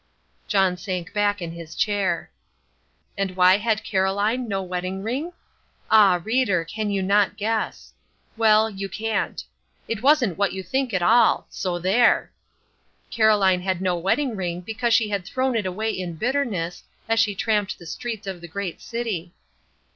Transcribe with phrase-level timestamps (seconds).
[0.47, 2.31] '"John sank back in his chair.
[3.15, 5.31] And why had Caroline no wedding ring?
[5.91, 7.93] Ah, reader, can you not guess.
[8.35, 9.43] Well, you can't.
[9.87, 12.31] It wasn't what you think at all; so there.
[13.11, 17.35] Caroline had no wedding ring because she had thrown it away in bitterness, as she
[17.35, 19.33] tramped the streets of the great city.